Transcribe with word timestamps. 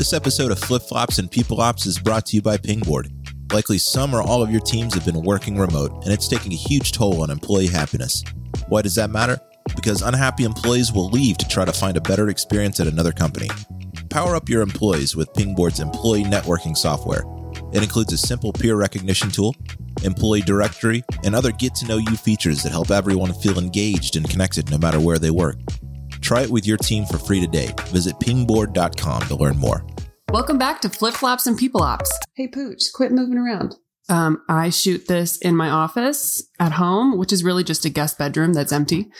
This 0.00 0.14
episode 0.14 0.50
of 0.50 0.58
Flip 0.58 0.80
Flops 0.80 1.18
and 1.18 1.30
People 1.30 1.60
Ops 1.60 1.84
is 1.84 1.98
brought 1.98 2.24
to 2.24 2.36
you 2.36 2.40
by 2.40 2.56
Pingboard. 2.56 3.12
Likely 3.52 3.76
some 3.76 4.14
or 4.14 4.22
all 4.22 4.42
of 4.42 4.50
your 4.50 4.62
teams 4.62 4.94
have 4.94 5.04
been 5.04 5.22
working 5.22 5.58
remote, 5.58 5.92
and 6.04 6.10
it's 6.10 6.26
taking 6.26 6.54
a 6.54 6.56
huge 6.56 6.92
toll 6.92 7.20
on 7.20 7.28
employee 7.28 7.66
happiness. 7.66 8.24
Why 8.68 8.80
does 8.80 8.94
that 8.94 9.10
matter? 9.10 9.38
Because 9.76 10.00
unhappy 10.00 10.44
employees 10.44 10.90
will 10.90 11.10
leave 11.10 11.36
to 11.36 11.46
try 11.48 11.66
to 11.66 11.72
find 11.74 11.98
a 11.98 12.00
better 12.00 12.30
experience 12.30 12.80
at 12.80 12.86
another 12.86 13.12
company. 13.12 13.50
Power 14.08 14.34
up 14.34 14.48
your 14.48 14.62
employees 14.62 15.14
with 15.16 15.34
Pingboard's 15.34 15.80
employee 15.80 16.24
networking 16.24 16.78
software. 16.78 17.24
It 17.74 17.82
includes 17.82 18.14
a 18.14 18.18
simple 18.18 18.54
peer 18.54 18.76
recognition 18.76 19.30
tool, 19.30 19.54
employee 20.02 20.40
directory, 20.40 21.04
and 21.24 21.34
other 21.34 21.52
get 21.52 21.74
to 21.74 21.86
know 21.86 21.98
you 21.98 22.16
features 22.16 22.62
that 22.62 22.72
help 22.72 22.90
everyone 22.90 23.34
feel 23.34 23.58
engaged 23.58 24.16
and 24.16 24.26
connected 24.30 24.70
no 24.70 24.78
matter 24.78 24.98
where 24.98 25.18
they 25.18 25.30
work. 25.30 25.58
Try 26.20 26.42
it 26.42 26.50
with 26.50 26.66
your 26.66 26.76
team 26.76 27.06
for 27.06 27.18
free 27.18 27.40
today. 27.40 27.74
Visit 27.88 28.18
pingboard.com 28.20 29.22
to 29.22 29.36
learn 29.36 29.58
more. 29.58 29.84
Welcome 30.30 30.58
back 30.58 30.80
to 30.82 30.88
Flip 30.88 31.14
Flops 31.14 31.46
and 31.46 31.58
People 31.58 31.82
Ops. 31.82 32.10
Hey, 32.34 32.46
Pooch, 32.46 32.92
quit 32.94 33.10
moving 33.10 33.36
around. 33.36 33.74
Um, 34.08 34.42
I 34.48 34.70
shoot 34.70 35.06
this 35.08 35.38
in 35.38 35.56
my 35.56 35.70
office 35.70 36.42
at 36.58 36.72
home, 36.72 37.18
which 37.18 37.32
is 37.32 37.44
really 37.44 37.64
just 37.64 37.84
a 37.84 37.90
guest 37.90 38.18
bedroom 38.18 38.52
that's 38.52 38.72
empty. 38.72 39.10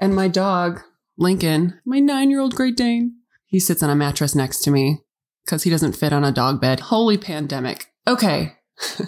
And 0.00 0.14
my 0.14 0.28
dog, 0.28 0.80
Lincoln, 1.18 1.80
my 1.84 1.98
nine 1.98 2.30
year 2.30 2.40
old 2.40 2.54
Great 2.54 2.76
Dane, 2.76 3.16
he 3.46 3.60
sits 3.60 3.82
on 3.82 3.90
a 3.90 3.96
mattress 3.96 4.34
next 4.34 4.60
to 4.62 4.70
me 4.70 5.00
because 5.44 5.64
he 5.64 5.70
doesn't 5.70 5.96
fit 5.96 6.12
on 6.12 6.24
a 6.24 6.32
dog 6.32 6.60
bed. 6.60 6.80
Holy 6.80 7.18
pandemic. 7.18 7.92
Okay. 8.06 8.54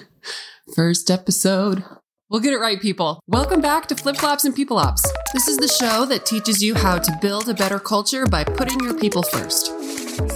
First 0.74 1.10
episode. 1.10 1.84
We'll 2.28 2.40
get 2.40 2.54
it 2.54 2.58
right, 2.58 2.80
people. 2.80 3.20
Welcome 3.26 3.60
back 3.60 3.86
to 3.88 3.94
Flip 3.94 4.16
Flops 4.16 4.44
and 4.44 4.54
People 4.54 4.78
Ops. 4.78 5.04
This 5.32 5.48
is 5.48 5.56
the 5.56 5.68
show 5.68 6.04
that 6.04 6.26
teaches 6.26 6.62
you 6.62 6.74
how 6.74 6.98
to 6.98 7.18
build 7.22 7.48
a 7.48 7.54
better 7.54 7.78
culture 7.78 8.26
by 8.26 8.44
putting 8.44 8.78
your 8.80 8.92
people 8.92 9.22
first. 9.22 9.68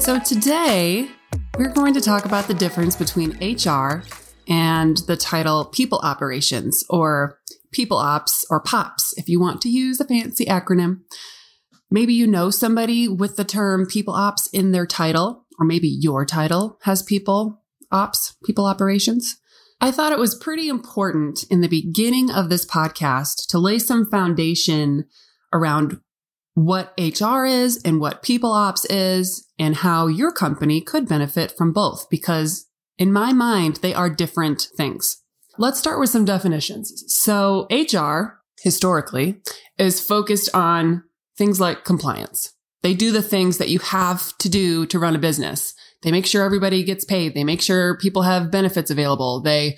So 0.03 0.19
today, 0.19 1.11
we're 1.59 1.75
going 1.75 1.93
to 1.93 2.01
talk 2.01 2.25
about 2.25 2.49
the 2.49 2.55
difference 2.55 2.97
between 2.97 3.37
HR 3.43 4.05
and 4.49 4.97
the 5.07 5.19
title 5.21 5.67
People 5.67 5.99
Operations 5.99 6.83
or 6.89 7.39
People 7.73 7.99
Ops 7.99 8.47
or 8.49 8.59
POPs 8.59 9.13
if 9.19 9.29
you 9.29 9.39
want 9.39 9.61
to 9.61 9.69
use 9.69 10.01
a 10.01 10.07
fancy 10.07 10.47
acronym. 10.47 11.01
Maybe 11.91 12.15
you 12.15 12.27
know 12.27 12.49
somebody 12.49 13.07
with 13.07 13.37
the 13.37 13.45
term 13.45 13.85
People 13.85 14.15
Ops 14.15 14.49
in 14.51 14.73
their 14.73 14.87
title, 14.87 15.45
or 15.59 15.67
maybe 15.67 15.89
your 15.89 16.25
title 16.25 16.79
has 16.85 17.03
People 17.03 17.61
Ops, 17.93 18.37
People 18.47 18.65
Operations. 18.65 19.37
I 19.81 19.91
thought 19.91 20.13
it 20.13 20.19
was 20.19 20.35
pretty 20.35 20.69
important 20.69 21.45
in 21.51 21.61
the 21.61 21.69
beginning 21.69 22.31
of 22.31 22.49
this 22.49 22.65
podcast 22.65 23.47
to 23.49 23.59
lay 23.59 23.79
some 23.79 24.09
foundation 24.09 25.05
around 25.53 26.01
what 26.55 26.95
HR 26.99 27.45
is 27.45 27.83
and 27.85 28.01
what 28.01 28.23
people 28.23 28.53
ops 28.53 28.87
is 28.87 29.47
and 29.59 29.77
how 29.77 30.07
your 30.07 30.33
company 30.33 30.81
could 30.81 31.07
benefit 31.07 31.53
from 31.57 31.73
both 31.73 32.09
because 32.11 32.67
in 32.99 33.13
my 33.13 33.35
mind, 33.35 33.77
they 33.77 33.93
are 33.93 34.09
different 34.09 34.69
things. 34.75 35.23
Let's 35.59 35.79
start 35.79 36.01
with 36.01 36.09
some 36.09 36.25
definitions. 36.25 37.05
So 37.09 37.67
HR 37.71 38.41
historically 38.63 39.43
is 39.79 40.01
focused 40.01 40.49
on 40.55 41.05
things 41.37 41.61
like 41.61 41.85
compliance. 41.85 42.55
They 42.83 42.95
do 42.95 43.13
the 43.13 43.23
things 43.23 43.59
that 43.59 43.69
you 43.69 43.79
have 43.81 44.37
to 44.39 44.49
do 44.49 44.87
to 44.87 44.99
run 44.99 45.15
a 45.15 45.19
business. 45.19 45.75
They 46.03 46.13
make 46.13 46.27
sure 46.27 46.45
everybody 46.45 46.85
gets 46.85 47.05
paid. 47.05 47.35
They 47.35 47.45
make 47.45 47.63
sure 47.63 47.97
people 47.99 48.23
have 48.23 48.51
benefits 48.51 48.91
available. 48.91 49.41
They 49.41 49.77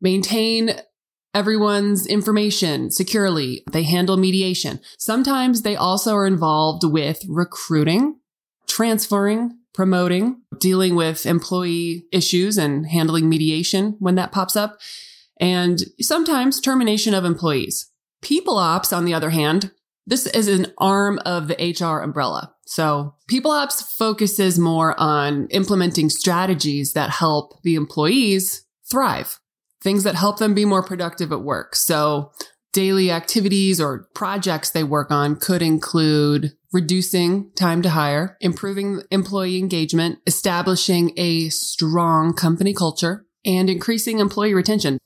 maintain 0.00 0.72
everyone's 1.34 2.06
information 2.06 2.90
securely. 2.90 3.62
They 3.70 3.84
handle 3.84 4.16
mediation. 4.16 4.80
Sometimes 4.98 5.62
they 5.62 5.76
also 5.76 6.14
are 6.14 6.26
involved 6.26 6.84
with 6.84 7.22
recruiting, 7.28 8.20
transferring, 8.66 9.58
promoting, 9.72 10.42
dealing 10.58 10.94
with 10.94 11.24
employee 11.24 12.04
issues 12.12 12.58
and 12.58 12.86
handling 12.86 13.28
mediation 13.28 13.96
when 13.98 14.16
that 14.16 14.32
pops 14.32 14.56
up, 14.56 14.78
and 15.40 15.84
sometimes 16.00 16.60
termination 16.60 17.14
of 17.14 17.24
employees. 17.24 17.90
People 18.20 18.58
ops, 18.58 18.92
on 18.92 19.04
the 19.04 19.14
other 19.14 19.30
hand, 19.30 19.72
this 20.06 20.26
is 20.26 20.48
an 20.48 20.72
arm 20.78 21.18
of 21.24 21.48
the 21.48 21.76
HR 21.80 22.02
umbrella. 22.02 22.51
So 22.64 23.14
people 23.28 23.50
ops 23.50 23.82
focuses 23.96 24.58
more 24.58 24.98
on 24.98 25.46
implementing 25.48 26.08
strategies 26.08 26.92
that 26.92 27.10
help 27.10 27.62
the 27.62 27.74
employees 27.74 28.64
thrive, 28.90 29.38
things 29.82 30.04
that 30.04 30.14
help 30.14 30.38
them 30.38 30.54
be 30.54 30.64
more 30.64 30.82
productive 30.82 31.32
at 31.32 31.42
work. 31.42 31.74
So 31.74 32.32
daily 32.72 33.10
activities 33.10 33.80
or 33.80 34.08
projects 34.14 34.70
they 34.70 34.84
work 34.84 35.10
on 35.10 35.36
could 35.36 35.62
include 35.62 36.52
reducing 36.72 37.50
time 37.52 37.82
to 37.82 37.90
hire, 37.90 38.36
improving 38.40 39.02
employee 39.10 39.58
engagement, 39.58 40.18
establishing 40.26 41.12
a 41.16 41.50
strong 41.50 42.32
company 42.32 42.72
culture, 42.72 43.26
and 43.44 43.68
increasing 43.68 44.18
employee 44.18 44.54
retention. 44.54 44.98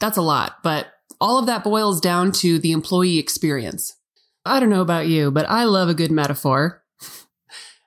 That's 0.00 0.16
a 0.16 0.22
lot, 0.22 0.56
but 0.62 0.88
all 1.20 1.38
of 1.38 1.46
that 1.46 1.62
boils 1.62 2.00
down 2.00 2.32
to 2.32 2.58
the 2.58 2.72
employee 2.72 3.18
experience. 3.18 3.96
I 4.44 4.58
don't 4.58 4.70
know 4.70 4.82
about 4.82 5.06
you, 5.06 5.30
but 5.30 5.48
I 5.48 5.64
love 5.64 5.88
a 5.88 5.94
good 5.94 6.10
metaphor. 6.10 6.83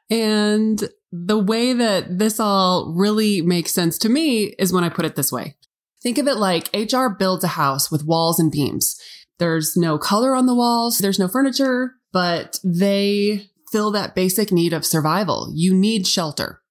And 0.09 0.87
the 1.11 1.37
way 1.37 1.73
that 1.73 2.17
this 2.17 2.39
all 2.39 2.93
really 2.95 3.41
makes 3.41 3.73
sense 3.73 3.97
to 3.97 4.09
me 4.09 4.55
is 4.57 4.71
when 4.71 4.85
I 4.85 4.89
put 4.89 5.03
it 5.03 5.17
this 5.17 5.33
way. 5.33 5.57
Think 6.01 6.17
of 6.17 6.27
it 6.27 6.37
like 6.37 6.69
HR 6.73 7.09
builds 7.09 7.43
a 7.43 7.49
house 7.49 7.91
with 7.91 8.05
walls 8.05 8.39
and 8.39 8.51
beams. 8.51 8.97
There's 9.39 9.75
no 9.75 9.97
color 9.97 10.35
on 10.35 10.45
the 10.45 10.55
walls, 10.55 10.99
there's 10.99 11.19
no 11.19 11.27
furniture, 11.27 11.95
but 12.13 12.59
they 12.63 13.49
fill 13.71 13.91
that 13.91 14.15
basic 14.15 14.51
need 14.51 14.73
of 14.73 14.85
survival. 14.85 15.51
You 15.53 15.73
need 15.73 16.07
shelter. 16.07 16.61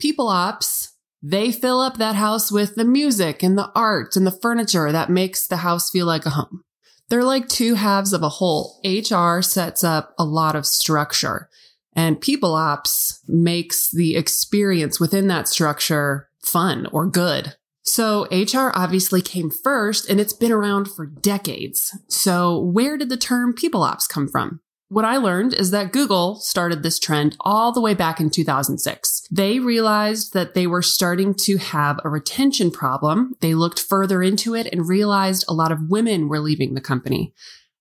People 0.00 0.28
ops, 0.28 0.92
they 1.22 1.52
fill 1.52 1.80
up 1.80 1.98
that 1.98 2.16
house 2.16 2.50
with 2.50 2.74
the 2.74 2.84
music 2.84 3.42
and 3.42 3.56
the 3.56 3.70
art 3.74 4.16
and 4.16 4.26
the 4.26 4.38
furniture 4.42 4.90
that 4.90 5.08
makes 5.08 5.46
the 5.46 5.58
house 5.58 5.90
feel 5.90 6.06
like 6.06 6.26
a 6.26 6.30
home. 6.30 6.64
They're 7.08 7.22
like 7.22 7.48
two 7.48 7.74
halves 7.74 8.12
of 8.12 8.22
a 8.22 8.28
whole. 8.28 8.80
HR 8.84 9.40
sets 9.42 9.84
up 9.84 10.14
a 10.18 10.24
lot 10.24 10.56
of 10.56 10.66
structure. 10.66 11.48
And 11.94 12.20
people 12.20 12.54
ops 12.54 13.20
makes 13.28 13.90
the 13.90 14.16
experience 14.16 14.98
within 14.98 15.26
that 15.28 15.48
structure 15.48 16.28
fun 16.44 16.86
or 16.92 17.06
good. 17.06 17.54
So 17.82 18.26
HR 18.30 18.70
obviously 18.74 19.20
came 19.20 19.50
first 19.50 20.08
and 20.08 20.20
it's 20.20 20.32
been 20.32 20.52
around 20.52 20.86
for 20.86 21.04
decades. 21.04 21.96
So 22.08 22.58
where 22.58 22.96
did 22.96 23.08
the 23.08 23.16
term 23.16 23.52
people 23.52 23.82
ops 23.82 24.06
come 24.06 24.28
from? 24.28 24.60
What 24.88 25.06
I 25.06 25.16
learned 25.16 25.54
is 25.54 25.70
that 25.70 25.90
Google 25.90 26.36
started 26.36 26.82
this 26.82 26.98
trend 26.98 27.34
all 27.40 27.72
the 27.72 27.80
way 27.80 27.94
back 27.94 28.20
in 28.20 28.28
2006. 28.28 29.26
They 29.30 29.58
realized 29.58 30.34
that 30.34 30.52
they 30.52 30.66
were 30.66 30.82
starting 30.82 31.34
to 31.44 31.56
have 31.56 31.98
a 32.04 32.10
retention 32.10 32.70
problem. 32.70 33.32
They 33.40 33.54
looked 33.54 33.80
further 33.80 34.22
into 34.22 34.54
it 34.54 34.68
and 34.70 34.86
realized 34.86 35.46
a 35.48 35.54
lot 35.54 35.72
of 35.72 35.88
women 35.88 36.28
were 36.28 36.40
leaving 36.40 36.74
the 36.74 36.82
company. 36.82 37.32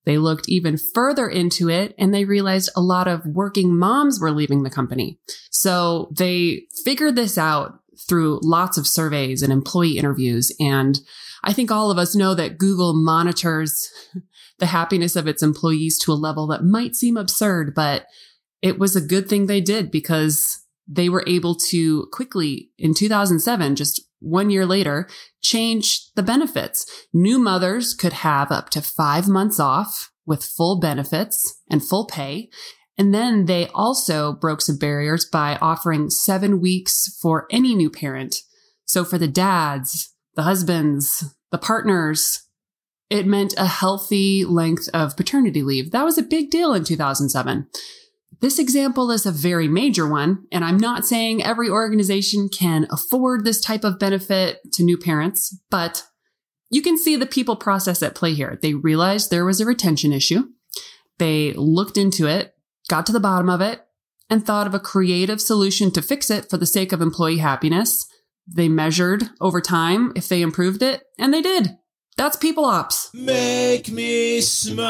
They 0.05 0.17
looked 0.17 0.49
even 0.49 0.77
further 0.93 1.27
into 1.27 1.69
it 1.69 1.93
and 1.97 2.13
they 2.13 2.25
realized 2.25 2.69
a 2.75 2.81
lot 2.81 3.07
of 3.07 3.25
working 3.25 3.77
moms 3.77 4.19
were 4.19 4.31
leaving 4.31 4.63
the 4.63 4.69
company. 4.69 5.19
So 5.51 6.11
they 6.15 6.63
figured 6.83 7.15
this 7.15 7.37
out 7.37 7.79
through 8.07 8.39
lots 8.41 8.77
of 8.77 8.87
surveys 8.87 9.41
and 9.41 9.53
employee 9.53 9.97
interviews. 9.97 10.51
And 10.59 10.99
I 11.43 11.53
think 11.53 11.71
all 11.71 11.91
of 11.91 11.97
us 11.97 12.15
know 12.15 12.33
that 12.35 12.57
Google 12.57 12.93
monitors 12.93 13.89
the 14.59 14.67
happiness 14.67 15.15
of 15.15 15.27
its 15.27 15.41
employees 15.41 15.97
to 15.99 16.11
a 16.11 16.13
level 16.13 16.47
that 16.47 16.63
might 16.63 16.95
seem 16.95 17.17
absurd, 17.17 17.73
but 17.75 18.05
it 18.61 18.77
was 18.77 18.95
a 18.95 19.01
good 19.01 19.27
thing 19.27 19.47
they 19.47 19.61
did 19.61 19.89
because 19.89 20.65
they 20.87 21.09
were 21.09 21.23
able 21.25 21.55
to 21.55 22.07
quickly 22.11 22.69
in 22.77 22.93
2007, 22.93 23.75
just 23.75 24.01
one 24.21 24.49
year 24.49 24.65
later, 24.65 25.09
changed 25.41 26.11
the 26.15 26.23
benefits. 26.23 26.85
New 27.13 27.39
mothers 27.39 27.93
could 27.93 28.13
have 28.13 28.51
up 28.51 28.69
to 28.69 28.81
five 28.81 29.27
months 29.27 29.59
off 29.59 30.11
with 30.25 30.43
full 30.43 30.79
benefits 30.79 31.61
and 31.69 31.83
full 31.83 32.05
pay. 32.05 32.49
And 32.97 33.13
then 33.13 33.45
they 33.45 33.67
also 33.73 34.33
broke 34.33 34.61
some 34.61 34.77
barriers 34.77 35.25
by 35.25 35.57
offering 35.61 36.09
seven 36.09 36.61
weeks 36.61 37.17
for 37.21 37.47
any 37.51 37.73
new 37.73 37.89
parent. 37.89 38.35
So 38.85 39.03
for 39.03 39.17
the 39.17 39.27
dads, 39.27 40.13
the 40.35 40.43
husbands, 40.43 41.33
the 41.51 41.57
partners, 41.57 42.47
it 43.09 43.25
meant 43.25 43.53
a 43.57 43.65
healthy 43.65 44.45
length 44.45 44.87
of 44.93 45.17
paternity 45.17 45.63
leave. 45.63 45.91
That 45.91 46.05
was 46.05 46.17
a 46.17 46.23
big 46.23 46.49
deal 46.49 46.73
in 46.73 46.83
2007. 46.83 47.67
This 48.39 48.57
example 48.57 49.11
is 49.11 49.25
a 49.25 49.31
very 49.31 49.67
major 49.67 50.07
one, 50.07 50.45
and 50.51 50.63
I'm 50.63 50.77
not 50.77 51.05
saying 51.05 51.43
every 51.43 51.69
organization 51.69 52.49
can 52.49 52.87
afford 52.89 53.43
this 53.43 53.61
type 53.61 53.83
of 53.83 53.99
benefit 53.99 54.59
to 54.73 54.83
new 54.83 54.97
parents, 54.97 55.55
but 55.69 56.03
you 56.71 56.81
can 56.81 56.97
see 56.97 57.15
the 57.15 57.25
people 57.25 57.55
process 57.55 58.01
at 58.01 58.15
play 58.15 58.33
here. 58.33 58.57
They 58.61 58.73
realized 58.73 59.29
there 59.29 59.45
was 59.45 59.59
a 59.59 59.65
retention 59.65 60.13
issue. 60.13 60.45
They 61.19 61.53
looked 61.53 61.97
into 61.97 62.25
it, 62.25 62.55
got 62.89 63.05
to 63.07 63.11
the 63.11 63.19
bottom 63.19 63.49
of 63.49 63.61
it, 63.61 63.81
and 64.29 64.43
thought 64.43 64.65
of 64.65 64.73
a 64.73 64.79
creative 64.79 65.41
solution 65.41 65.91
to 65.91 66.01
fix 66.01 66.29
it 66.29 66.49
for 66.49 66.57
the 66.57 66.65
sake 66.65 66.93
of 66.93 67.01
employee 67.01 67.39
happiness. 67.39 68.07
They 68.47 68.69
measured 68.69 69.29
over 69.39 69.61
time 69.61 70.13
if 70.15 70.29
they 70.29 70.41
improved 70.41 70.81
it, 70.81 71.03
and 71.19 71.33
they 71.33 71.41
did. 71.41 71.77
That's 72.17 72.35
people 72.35 72.65
ops. 72.65 73.09
Make 73.13 73.89
me 73.91 74.41
smile. 74.41 74.81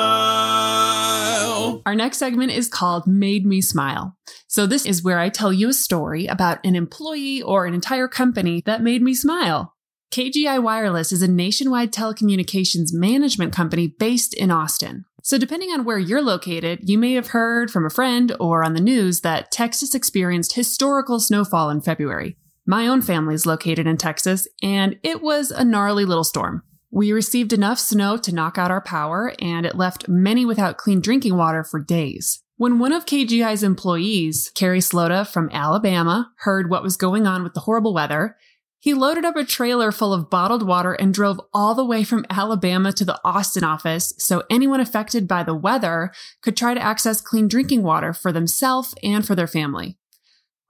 Our 1.86 1.96
next 1.96 2.18
segment 2.18 2.52
is 2.52 2.68
called 2.68 3.08
Made 3.08 3.46
Me 3.46 3.62
Smile. 3.62 4.18
So, 4.48 4.66
this 4.66 4.86
is 4.86 5.04
where 5.04 5.20
I 5.20 5.30
tell 5.30 5.54
you 5.54 5.70
a 5.70 5.74
story 5.74 6.26
about 6.28 6.66
an 6.66 6.76
employee 6.76 7.42
or 7.42 7.66
an 7.66 7.74
entire 7.74 8.08
company 8.08 8.62
that 8.66 8.84
made 8.84 9.02
me 9.02 9.14
smile. 9.14 9.76
KGI 10.12 10.62
Wireless 10.62 11.14
is 11.14 11.22
a 11.22 11.28
nationwide 11.28 11.94
telecommunications 11.94 12.92
management 12.92 13.54
company 13.54 13.88
based 13.88 14.34
in 14.34 14.52
Austin. 14.52 15.06
So, 15.24 15.38
depending 15.38 15.70
on 15.70 15.86
where 15.86 16.00
you're 16.00 16.22
located, 16.22 16.90
you 16.90 16.98
may 16.98 17.14
have 17.14 17.28
heard 17.28 17.72
from 17.72 17.86
a 17.86 17.90
friend 17.90 18.36
or 18.40 18.64
on 18.64 18.74
the 18.74 18.82
news 18.82 19.22
that 19.22 19.52
Texas 19.52 19.96
experienced 19.96 20.54
historical 20.54 21.20
snowfall 21.20 21.70
in 21.70 21.80
February. 21.80 22.36
My 22.66 22.88
own 22.88 23.02
family 23.02 23.36
is 23.36 23.46
located 23.46 23.88
in 23.88 23.98
Texas, 23.98 24.48
and 24.62 25.00
it 25.04 25.22
was 25.22 25.52
a 25.52 25.64
gnarly 25.64 26.04
little 26.04 26.24
storm. 26.24 26.64
We 26.94 27.14
received 27.14 27.54
enough 27.54 27.80
snow 27.80 28.18
to 28.18 28.36
knock 28.36 28.58
out 28.58 28.70
our 28.70 28.82
power, 28.82 29.34
and 29.40 29.66
it 29.66 29.78
left 29.78 30.10
many 30.10 30.46
without 30.46 30.78
clean 30.78 31.00
drinking 31.00 31.38
water 31.38 31.64
for 31.64 31.80
days. 31.80 32.44
When 32.58 32.80
one 32.80 32.92
of 32.92 33.06
KGI's 33.06 33.64
employees, 33.64 34.52
Kerry 34.54 34.80
Slota 34.80 35.26
from 35.26 35.50
Alabama, 35.54 36.32
heard 36.40 36.70
what 36.70 36.84
was 36.84 36.98
going 36.98 37.26
on 37.26 37.44
with 37.44 37.54
the 37.54 37.62
horrible 37.62 37.94
weather, 37.94 38.36
he 38.78 38.94
loaded 38.94 39.24
up 39.24 39.38
a 39.38 39.46
trailer 39.46 39.92
full 39.92 40.12
of 40.12 40.30
bottled 40.30 40.68
water 40.68 40.94
and 40.94 41.14
drove 41.14 41.40
all 41.54 41.76
the 41.76 41.86
way 41.86 42.04
from 42.04 42.26
Alabama 42.30 42.92
to 42.92 43.06
the 43.06 43.22
Austin 43.24 43.64
office 43.64 44.12
so 44.18 44.44
anyone 44.50 44.80
affected 44.80 45.28
by 45.28 45.44
the 45.44 45.54
weather 45.54 46.12
could 46.42 46.58
try 46.58 46.74
to 46.74 46.82
access 46.82 47.22
clean 47.22 47.48
drinking 47.48 47.84
water 47.84 48.12
for 48.12 48.32
themselves 48.32 48.96
and 49.04 49.26
for 49.26 49.36
their 49.36 49.48
family. 49.48 49.98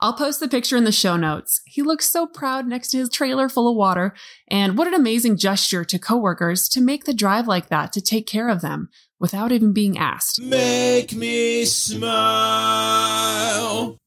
I'll 0.01 0.13
post 0.13 0.39
the 0.39 0.47
picture 0.47 0.75
in 0.77 0.83
the 0.83 0.91
show 0.91 1.15
notes. 1.15 1.61
He 1.65 1.81
looks 1.81 2.09
so 2.09 2.25
proud 2.25 2.67
next 2.67 2.89
to 2.89 2.97
his 2.97 3.09
trailer 3.09 3.47
full 3.47 3.69
of 3.69 3.75
water, 3.77 4.13
and 4.47 4.77
what 4.77 4.87
an 4.87 4.93
amazing 4.93 5.37
gesture 5.37 5.85
to 5.85 5.99
coworkers 5.99 6.67
to 6.69 6.81
make 6.81 7.05
the 7.05 7.13
drive 7.13 7.47
like 7.47 7.69
that 7.69 7.93
to 7.93 8.01
take 8.01 8.25
care 8.27 8.49
of 8.49 8.61
them 8.61 8.89
without 9.19 9.51
even 9.51 9.73
being 9.73 9.97
asked. 9.97 10.41
Make 10.41 11.13
me 11.13 11.65
smile. 11.65 11.99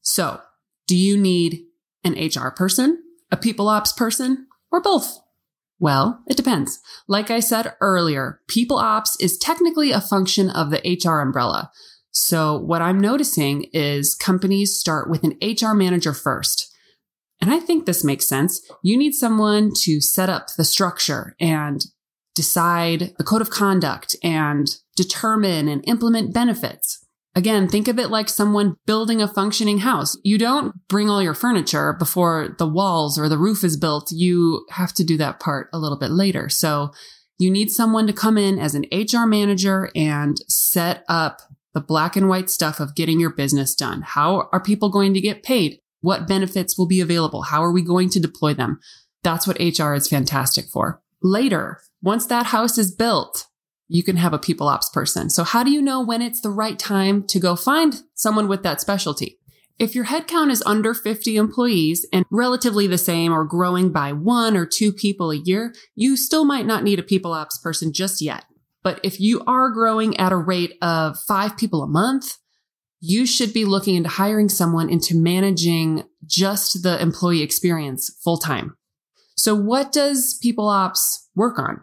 So, 0.01 0.41
do 0.87 0.95
you 0.97 1.17
need 1.17 1.63
an 2.03 2.13
HR 2.13 2.49
person? 2.51 3.01
a 3.31 3.37
people 3.37 3.67
ops 3.67 3.91
person, 3.91 4.47
or 4.71 4.81
both? 4.81 5.19
Well, 5.79 6.21
it 6.27 6.37
depends. 6.37 6.79
Like 7.07 7.29
I 7.29 7.39
said 7.39 7.75
earlier, 7.81 8.39
people 8.47 8.77
ops 8.77 9.19
is 9.19 9.37
technically 9.37 9.91
a 9.91 9.99
function 9.99 10.49
of 10.49 10.69
the 10.69 10.99
HR 11.03 11.19
umbrella. 11.19 11.71
So 12.17 12.57
what 12.57 12.81
I'm 12.81 12.99
noticing 12.99 13.65
is 13.73 14.15
companies 14.15 14.79
start 14.79 15.09
with 15.09 15.25
an 15.25 15.37
HR 15.41 15.73
manager 15.73 16.13
first. 16.13 16.73
And 17.41 17.53
I 17.53 17.59
think 17.59 17.85
this 17.85 18.05
makes 18.05 18.25
sense. 18.25 18.61
You 18.81 18.97
need 18.97 19.13
someone 19.13 19.71
to 19.81 19.99
set 19.99 20.29
up 20.29 20.47
the 20.55 20.63
structure 20.63 21.35
and 21.41 21.81
decide 22.33 23.13
the 23.17 23.23
code 23.25 23.41
of 23.41 23.49
conduct 23.49 24.15
and 24.23 24.77
determine 24.95 25.67
and 25.67 25.83
implement 25.87 26.33
benefits. 26.33 27.05
Again, 27.35 27.67
think 27.67 27.89
of 27.89 27.99
it 27.99 28.09
like 28.09 28.29
someone 28.29 28.77
building 28.85 29.21
a 29.21 29.27
functioning 29.27 29.79
house. 29.79 30.17
You 30.23 30.37
don't 30.37 30.87
bring 30.87 31.09
all 31.09 31.21
your 31.21 31.33
furniture 31.33 31.91
before 31.91 32.55
the 32.57 32.67
walls 32.67 33.19
or 33.19 33.27
the 33.27 33.37
roof 33.37 33.61
is 33.61 33.75
built. 33.75 34.09
You 34.13 34.65
have 34.69 34.93
to 34.93 35.03
do 35.03 35.17
that 35.17 35.41
part 35.41 35.67
a 35.73 35.77
little 35.77 35.99
bit 35.99 36.11
later. 36.11 36.47
So 36.47 36.91
you 37.37 37.51
need 37.51 37.71
someone 37.71 38.07
to 38.07 38.13
come 38.13 38.37
in 38.37 38.57
as 38.57 38.73
an 38.73 38.85
HR 38.89 39.25
manager 39.25 39.89
and 39.93 40.37
set 40.47 41.03
up 41.09 41.41
the 41.75 41.81
black 41.81 42.15
and 42.15 42.29
white 42.29 42.49
stuff 42.49 42.79
of 42.79 42.95
getting 42.95 43.19
your 43.19 43.29
business 43.29 43.75
done. 43.75 44.01
How 44.01 44.49
are 44.51 44.63
people 44.63 44.89
going 44.89 45.13
to 45.13 45.21
get 45.21 45.43
paid? 45.43 45.79
What 45.99 46.27
benefits 46.27 46.77
will 46.77 46.87
be 46.87 47.01
available? 47.01 47.43
How 47.43 47.61
are 47.63 47.71
we 47.71 47.83
going 47.83 48.09
to 48.11 48.19
deploy 48.19 48.53
them? 48.53 48.79
That's 49.23 49.45
what 49.45 49.59
HR 49.59 49.93
is 49.93 50.07
fantastic 50.07 50.65
for. 50.71 51.01
Later, 51.21 51.81
once 52.01 52.25
that 52.27 52.47
house 52.47 52.77
is 52.77 52.95
built, 52.95 53.47
you 53.89 54.03
can 54.03 54.15
have 54.15 54.33
a 54.33 54.39
people 54.39 54.67
ops 54.67 54.89
person. 54.89 55.29
So 55.29 55.43
how 55.43 55.63
do 55.63 55.71
you 55.71 55.81
know 55.81 56.01
when 56.01 56.21
it's 56.21 56.39
the 56.39 56.49
right 56.49 56.79
time 56.79 57.27
to 57.27 57.39
go 57.39 57.55
find 57.55 58.03
someone 58.13 58.47
with 58.47 58.63
that 58.63 58.79
specialty? 58.79 59.37
If 59.77 59.93
your 59.93 60.05
headcount 60.05 60.51
is 60.51 60.63
under 60.65 60.93
50 60.93 61.35
employees 61.35 62.05
and 62.13 62.25
relatively 62.31 62.87
the 62.87 62.97
same 62.97 63.33
or 63.33 63.43
growing 63.43 63.91
by 63.91 64.13
one 64.13 64.55
or 64.55 64.65
two 64.65 64.93
people 64.93 65.31
a 65.31 65.41
year, 65.43 65.73
you 65.93 66.15
still 66.15 66.45
might 66.45 66.65
not 66.65 66.83
need 66.83 66.99
a 66.99 67.03
people 67.03 67.33
ops 67.33 67.57
person 67.57 67.91
just 67.91 68.21
yet. 68.21 68.45
But 68.85 68.99
if 69.01 69.19
you 69.19 69.43
are 69.47 69.71
growing 69.71 70.15
at 70.17 70.31
a 70.31 70.37
rate 70.37 70.77
of 70.79 71.17
five 71.27 71.57
people 71.57 71.81
a 71.81 71.87
month, 71.87 72.37
you 72.99 73.25
should 73.25 73.51
be 73.51 73.65
looking 73.65 73.95
into 73.95 74.09
hiring 74.09 74.47
someone 74.47 74.91
into 74.91 75.15
managing 75.17 76.03
just 76.23 76.83
the 76.83 77.01
employee 77.01 77.41
experience 77.41 78.15
full 78.23 78.37
time. 78.37 78.77
So 79.35 79.55
what 79.55 79.91
does 79.91 80.37
people 80.39 80.69
ops 80.69 81.27
work 81.35 81.57
on? 81.57 81.81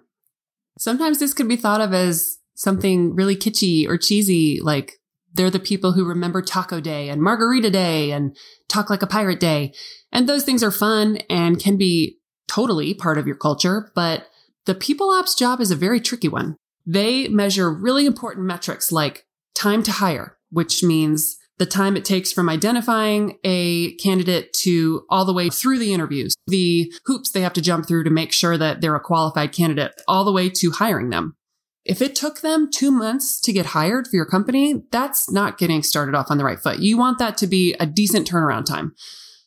Sometimes 0.79 1.19
this 1.19 1.35
could 1.35 1.49
be 1.49 1.57
thought 1.57 1.81
of 1.81 1.93
as 1.93 2.39
something 2.55 3.17
really 3.17 3.35
kitschy 3.35 3.89
or 3.89 3.99
cheesy, 3.99 4.61
like 4.63 5.01
they're 5.35 5.51
the 5.51 5.59
people 5.59 5.93
who 5.93 6.05
remember 6.05 6.41
Taco 6.41 6.81
Day 6.81 7.09
and 7.09 7.21
Margarita 7.21 7.71
Day 7.71 8.13
and 8.13 8.37
Talk 8.69 8.91
Like 8.91 9.03
a 9.03 9.09
Pirate 9.09 9.41
Day. 9.41 9.75
And 10.13 10.29
those 10.29 10.45
things 10.45 10.63
are 10.63 10.71
fun 10.71 11.17
and 11.29 11.59
can 11.59 11.77
be 11.77 12.19
totally 12.47 12.95
part 12.95 13.19
of 13.19 13.27
your 13.27 13.37
culture, 13.37 13.91
but 13.97 14.29
the 14.67 14.75
people 14.77 15.11
ops 15.11 15.35
job 15.35 15.61
is 15.61 15.73
a 15.73 15.77
very 15.77 16.01
tricky 16.01 16.29
one. 16.29 16.57
They 16.87 17.29
measure 17.29 17.73
really 17.73 18.07
important 18.07 18.47
metrics 18.47 18.91
like 18.91 19.27
time 19.55 19.83
to 19.85 19.93
hire, 19.93 20.37
which 20.51 20.83
means 20.83 21.37
the 21.59 21.67
time 21.67 21.97
it 21.97 22.05
takes 22.05 22.33
from 22.33 22.49
identifying 22.49 23.39
a 23.45 23.95
candidate 23.97 24.53
to 24.53 25.05
all 25.09 25.25
the 25.25 25.33
way 25.33 25.49
through 25.49 25.79
the 25.79 25.93
interviews, 25.93 26.35
the 26.47 26.93
hoops 27.05 27.31
they 27.31 27.43
have 27.43 27.53
to 27.53 27.63
jump 27.63 27.87
through 27.87 28.05
to 28.05 28.11
make 28.11 28.33
sure 28.33 28.59
that 28.59 28.81
they're 28.81 28.97
a 28.97 29.01
qualified 29.01 29.53
candidate, 29.53 29.93
all 30.09 30.25
the 30.25 30.33
way 30.33 30.49
to 30.49 30.71
hiring 30.73 31.11
them. 31.11 31.37
If 31.85 32.01
it 32.01 32.15
took 32.15 32.41
them 32.41 32.71
two 32.73 32.91
months 32.91 33.41
to 33.41 33.53
get 33.53 33.67
hired 33.67 34.07
for 34.07 34.17
your 34.17 34.27
company, 34.27 34.83
that's 34.91 35.31
not 35.31 35.59
getting 35.59 35.83
started 35.83 36.15
off 36.15 36.31
on 36.31 36.39
the 36.39 36.45
right 36.45 36.59
foot. 36.59 36.79
You 36.79 36.97
want 36.97 37.19
that 37.19 37.37
to 37.39 37.47
be 37.47 37.75
a 37.75 37.87
decent 37.87 38.29
turnaround 38.29 38.67
time. 38.67 38.95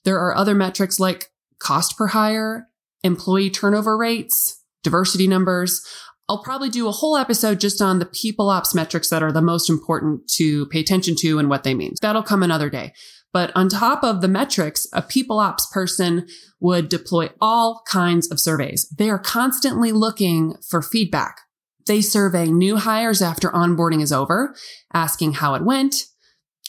There 0.04 0.20
are 0.20 0.36
other 0.36 0.54
metrics 0.54 1.00
like 1.00 1.32
cost 1.60 1.98
per 1.98 2.08
hire, 2.08 2.68
employee 3.04 3.50
turnover 3.50 3.98
rates, 3.98 4.62
diversity 4.84 5.28
numbers, 5.28 5.86
I'll 6.28 6.44
probably 6.44 6.70
do 6.70 6.88
a 6.88 6.92
whole 6.92 7.18
episode 7.18 7.60
just 7.60 7.82
on 7.82 8.00
the 8.00 8.06
people 8.06 8.50
ops 8.50 8.74
metrics 8.74 9.10
that 9.10 9.22
are 9.22 9.32
the 9.32 9.42
most 9.42 9.70
important 9.70 10.28
to 10.34 10.66
pay 10.68 10.80
attention 10.80 11.16
to 11.20 11.38
and 11.38 11.50
what 11.50 11.64
they 11.64 11.76
mean. 11.76 11.94
That'll 12.02 12.24
come 12.24 12.42
another 12.42 12.70
day. 12.70 12.94
But 13.32 13.52
on 13.54 13.70
top 13.70 14.04
of 14.04 14.22
the 14.22 14.28
metrics, 14.28 14.88
a 14.94 15.02
people 15.02 15.40
ops 15.40 15.68
person 15.68 16.28
would 16.60 16.90
deploy 16.90 17.30
all 17.42 17.84
kinds 17.88 18.32
of 18.32 18.40
surveys. 18.40 18.88
They 18.98 19.10
are 19.10 19.20
constantly 19.20 19.92
looking 19.92 20.56
for 20.68 20.82
feedback. 20.82 21.42
They 21.86 22.02
survey 22.02 22.48
new 22.48 22.78
hires 22.78 23.22
after 23.22 23.50
onboarding 23.50 24.02
is 24.02 24.14
over, 24.14 24.56
asking 24.94 25.34
how 25.34 25.54
it 25.54 25.64
went. 25.64 26.06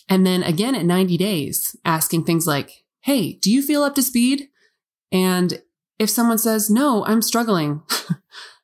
And 0.09 0.27
then 0.27 0.43
again 0.43 0.75
at 0.75 0.85
90 0.85 1.17
days, 1.17 1.75
asking 1.85 2.25
things 2.25 2.47
like, 2.47 2.73
Hey, 3.01 3.35
do 3.35 3.51
you 3.51 3.63
feel 3.63 3.83
up 3.83 3.95
to 3.95 4.03
speed? 4.03 4.49
And 5.13 5.63
if 5.99 6.11
someone 6.11 6.39
says, 6.39 6.69
no, 6.69 7.05
I'm 7.07 7.23
struggling, 7.23 7.83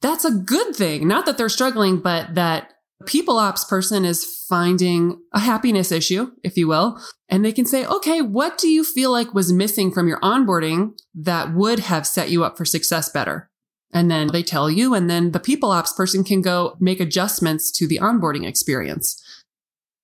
that's 0.00 0.24
a 0.24 0.30
good 0.30 0.74
thing. 0.74 1.06
Not 1.06 1.26
that 1.26 1.38
they're 1.38 1.48
struggling, 1.48 2.00
but 2.00 2.34
that 2.34 2.72
people 3.06 3.38
ops 3.38 3.64
person 3.64 4.04
is 4.04 4.24
finding 4.48 5.20
a 5.32 5.40
happiness 5.40 5.92
issue, 5.92 6.32
if 6.42 6.56
you 6.56 6.68
will. 6.68 7.00
And 7.28 7.44
they 7.44 7.52
can 7.52 7.66
say, 7.66 7.86
okay, 7.86 8.20
what 8.20 8.58
do 8.58 8.68
you 8.68 8.84
feel 8.84 9.10
like 9.10 9.34
was 9.34 9.52
missing 9.52 9.90
from 9.90 10.08
your 10.08 10.20
onboarding 10.20 10.92
that 11.14 11.54
would 11.54 11.80
have 11.80 12.06
set 12.06 12.30
you 12.30 12.44
up 12.44 12.56
for 12.56 12.64
success 12.64 13.08
better? 13.08 13.50
And 13.92 14.10
then 14.10 14.28
they 14.28 14.42
tell 14.42 14.70
you, 14.70 14.94
and 14.94 15.10
then 15.10 15.32
the 15.32 15.40
people 15.40 15.70
ops 15.70 15.92
person 15.92 16.24
can 16.24 16.42
go 16.42 16.76
make 16.78 17.00
adjustments 17.00 17.72
to 17.72 17.88
the 17.88 17.98
onboarding 17.98 18.46
experience. 18.46 19.20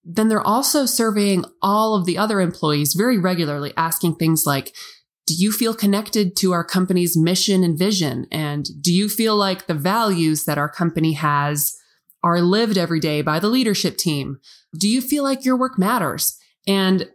Then 0.05 0.29
they're 0.29 0.41
also 0.41 0.87
surveying 0.87 1.45
all 1.63 1.95
of 1.95 2.05
the 2.05 2.19
other 2.19 2.41
employees 2.41 2.95
very 2.95 3.19
regularly, 3.19 3.73
asking 3.77 4.17
things 4.17 4.45
like, 4.47 4.75
do 5.27 5.35
you 5.35 5.51
feel 5.51 5.75
connected 5.75 6.37
to 6.37 6.53
our 6.53 6.65
company's 6.65 7.17
mission 7.17 7.65
and 7.65 7.79
vision? 7.79 8.27
And 8.31 8.67
do 8.81 8.93
you 8.93 9.09
feel 9.09 9.37
like 9.37 9.67
the 9.67 9.75
values 9.75 10.45
that 10.45 10.59
our 10.59 10.69
company 10.69 11.13
has 11.15 11.77
are 12.23 12.41
lived 12.41 12.79
every 12.79 13.01
day 13.01 13.23
by 13.23 13.41
the 13.41 13.49
leadership 13.49 13.97
team? 13.97 14.39
Do 14.79 14.89
you 14.89 15.01
feel 15.01 15.25
like 15.25 15.45
your 15.45 15.57
work 15.57 15.79
matters? 15.79 16.39
And 16.67 17.11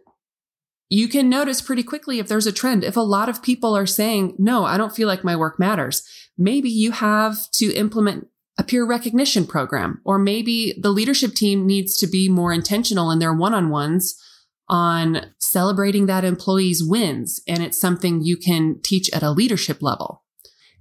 you 0.90 1.08
can 1.08 1.30
notice 1.30 1.62
pretty 1.62 1.82
quickly 1.82 2.18
if 2.18 2.28
there's 2.28 2.46
a 2.46 2.52
trend. 2.52 2.84
If 2.84 2.98
a 2.98 3.00
lot 3.00 3.30
of 3.30 3.42
people 3.42 3.74
are 3.74 3.86
saying, 3.86 4.36
no, 4.38 4.64
I 4.66 4.76
don't 4.76 4.94
feel 4.94 5.08
like 5.08 5.24
my 5.24 5.34
work 5.34 5.58
matters, 5.58 6.06
maybe 6.36 6.68
you 6.68 6.92
have 6.92 7.50
to 7.52 7.74
implement 7.74 8.28
a 8.58 8.62
peer 8.62 8.84
recognition 8.84 9.46
program, 9.46 10.02
or 10.04 10.18
maybe 10.18 10.74
the 10.78 10.90
leadership 10.90 11.32
team 11.32 11.66
needs 11.66 11.96
to 11.96 12.06
be 12.06 12.28
more 12.28 12.52
intentional 12.52 13.10
in 13.10 13.18
their 13.18 13.32
one 13.32 13.54
on 13.54 13.70
ones 13.70 14.22
on 14.68 15.32
celebrating 15.38 16.06
that 16.06 16.24
employee's 16.24 16.82
wins. 16.82 17.42
And 17.46 17.62
it's 17.62 17.80
something 17.80 18.22
you 18.22 18.36
can 18.36 18.80
teach 18.82 19.10
at 19.12 19.22
a 19.22 19.30
leadership 19.30 19.82
level. 19.82 20.22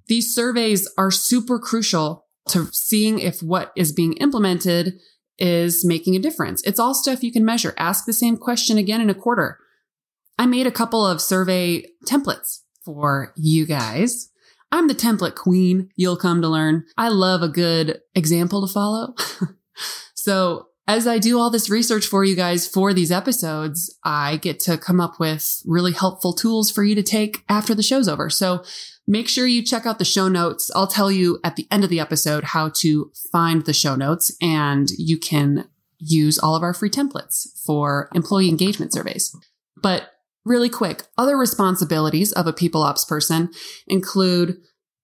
These 0.07 0.33
surveys 0.33 0.91
are 0.97 1.11
super 1.11 1.59
crucial 1.59 2.25
to 2.50 2.67
seeing 2.71 3.19
if 3.19 3.41
what 3.41 3.71
is 3.75 3.91
being 3.91 4.13
implemented 4.13 5.00
is 5.38 5.85
making 5.85 6.15
a 6.15 6.19
difference. 6.19 6.61
It's 6.63 6.79
all 6.79 6.93
stuff 6.93 7.23
you 7.23 7.31
can 7.31 7.45
measure. 7.45 7.73
Ask 7.77 8.05
the 8.05 8.13
same 8.13 8.38
question 8.38 8.77
again 8.77 9.01
in 9.01 9.09
a 9.09 9.15
quarter. 9.15 9.57
I 10.38 10.45
made 10.45 10.67
a 10.67 10.71
couple 10.71 11.05
of 11.05 11.21
survey 11.21 11.85
templates 12.05 12.61
for 12.83 13.33
you 13.35 13.65
guys. 13.65 14.29
I'm 14.71 14.88
the 14.88 14.95
template 14.95 15.35
queen, 15.35 15.89
you'll 15.95 16.17
come 16.17 16.41
to 16.41 16.47
learn. 16.47 16.85
I 16.97 17.09
love 17.09 17.41
a 17.41 17.50
good 17.50 18.00
example 18.15 18.65
to 18.65 18.73
follow. 18.73 19.15
so 20.15 20.67
as 20.91 21.07
I 21.07 21.19
do 21.19 21.39
all 21.39 21.50
this 21.50 21.69
research 21.69 22.05
for 22.05 22.25
you 22.25 22.36
guys 22.36 22.67
for 22.67 22.93
these 22.93 23.13
episodes, 23.13 23.98
I 24.03 24.36
get 24.36 24.60
to 24.62 24.77
come 24.77 25.00
up 25.00 25.21
with 25.21 25.62
really 25.65 25.93
helpful 25.93 26.33
tools 26.33 26.69
for 26.69 26.83
you 26.83 26.95
to 26.95 27.01
take 27.01 27.45
after 27.48 27.74
the 27.74 27.81
show's 27.81 28.10
over. 28.10 28.29
So 28.29 28.62
make 29.07 29.29
sure 29.29 29.48
you 29.48 29.63
check 29.63 29.86
out 29.86 30.00
the 30.00 30.05
show 30.05 30.27
notes. 30.27 30.69
I'll 30.75 30.88
tell 30.88 31.10
you 31.10 31.39
at 31.45 31.55
the 31.55 31.65
end 31.71 31.86
of 31.86 31.89
the 31.89 32.01
episode 32.01 32.43
how 32.43 32.71
to 32.79 33.10
find 33.31 33.63
the 33.65 33.71
show 33.71 33.95
notes 33.95 34.36
and 34.41 34.89
you 34.98 35.17
can 35.17 35.69
use 35.98 36.38
all 36.38 36.57
of 36.57 36.63
our 36.63 36.74
free 36.74 36.89
templates 36.89 37.48
for 37.65 38.10
employee 38.13 38.50
engagement 38.50 38.91
surveys. 38.91 39.33
But 39.81 40.12
really 40.43 40.69
quick, 40.69 41.03
other 41.17 41.38
responsibilities 41.38 42.33
of 42.33 42.48
a 42.48 42.53
people 42.53 42.83
ops 42.83 43.05
person 43.05 43.50
include 43.88 44.57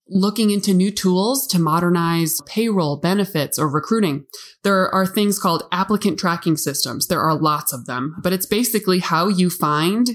looking 0.10 0.52
into 0.52 0.74
new 0.74 0.92
tools 0.92 1.48
to 1.48 1.60
modernize 1.60 2.40
payroll, 2.46 2.98
benefits, 2.98 3.60
or 3.60 3.70
recruiting. 3.70 4.26
There 4.64 4.94
are 4.94 5.06
things 5.06 5.40
called 5.40 5.64
applicant 5.72 6.20
tracking 6.20 6.58
systems. 6.58 7.08
There 7.08 7.22
are 7.22 7.36
lots 7.36 7.74
of 7.74 7.86
them, 7.86 8.16
but 8.22 8.34
it's 8.34 8.46
basically 8.46 9.00
how 9.00 9.28
you 9.28 9.50
find 9.50 10.10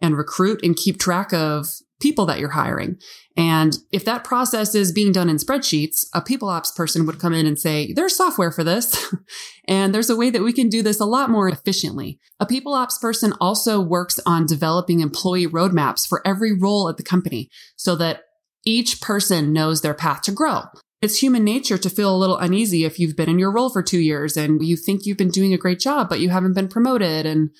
and 0.00 0.16
recruit 0.16 0.60
and 0.62 0.76
keep 0.76 0.98
track 0.98 1.32
of 1.32 1.66
people 2.00 2.26
that 2.26 2.38
you're 2.38 2.50
hiring. 2.50 2.98
And 3.36 3.76
if 3.90 4.04
that 4.04 4.24
process 4.24 4.74
is 4.74 4.92
being 4.92 5.12
done 5.12 5.30
in 5.30 5.36
spreadsheets, 5.36 6.06
a 6.14 6.20
people 6.20 6.48
ops 6.48 6.70
person 6.70 7.06
would 7.06 7.18
come 7.18 7.32
in 7.32 7.46
and 7.46 7.58
say, 7.58 7.92
there's 7.92 8.14
software 8.14 8.50
for 8.50 8.64
this. 8.64 9.14
and 9.68 9.94
there's 9.94 10.10
a 10.10 10.16
way 10.16 10.30
that 10.30 10.42
we 10.42 10.52
can 10.52 10.68
do 10.68 10.82
this 10.82 11.00
a 11.00 11.06
lot 11.06 11.30
more 11.30 11.48
efficiently. 11.48 12.18
A 12.38 12.46
people 12.46 12.74
ops 12.74 12.98
person 12.98 13.32
also 13.40 13.80
works 13.80 14.20
on 14.26 14.46
developing 14.46 15.00
employee 15.00 15.46
roadmaps 15.46 16.06
for 16.06 16.26
every 16.26 16.52
role 16.52 16.88
at 16.88 16.98
the 16.98 17.02
company 17.02 17.48
so 17.76 17.96
that 17.96 18.22
each 18.66 19.00
person 19.00 19.52
knows 19.52 19.80
their 19.80 19.94
path 19.94 20.20
to 20.22 20.32
grow. 20.32 20.64
It's 21.00 21.22
human 21.22 21.44
nature 21.44 21.78
to 21.78 21.88
feel 21.88 22.14
a 22.14 22.18
little 22.18 22.36
uneasy 22.36 22.84
if 22.84 22.98
you've 22.98 23.16
been 23.16 23.30
in 23.30 23.38
your 23.38 23.52
role 23.52 23.70
for 23.70 23.82
two 23.82 24.00
years 24.00 24.36
and 24.36 24.60
you 24.62 24.76
think 24.76 25.06
you've 25.06 25.16
been 25.16 25.28
doing 25.28 25.54
a 25.54 25.58
great 25.58 25.78
job, 25.78 26.08
but 26.08 26.20
you 26.20 26.30
haven't 26.30 26.54
been 26.54 26.68
promoted. 26.68 27.26
And 27.26 27.50